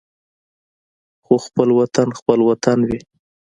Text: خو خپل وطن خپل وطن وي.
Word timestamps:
خو 1.23 1.33
خپل 1.45 1.67
وطن 1.79 2.07
خپل 2.19 2.39
وطن 2.49 2.77
وي. 2.87 2.99